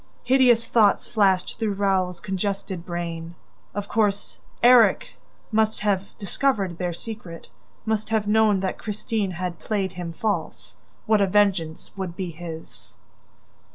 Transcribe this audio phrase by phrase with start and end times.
[0.31, 3.35] ..."Hideous thoughts flashed through Raoul's congested brain.
[3.75, 5.09] Of course, Erik
[5.51, 7.49] must have discovered their secret,
[7.85, 10.77] must have known that Christine had played him false.
[11.05, 12.95] What a vengeance would be his!